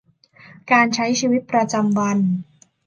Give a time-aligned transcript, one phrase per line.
[0.71, 2.17] การใช้ชีวิตประจำวัน